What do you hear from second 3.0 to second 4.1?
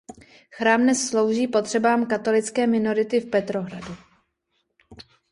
v Petrohradu.